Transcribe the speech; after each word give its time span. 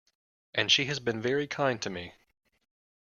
And 0.55 0.71
she 0.71 0.85
has 0.85 0.99
been 0.99 1.21
very 1.21 1.45
kind 1.45 1.79
to 1.83 1.89
me. 1.91 2.15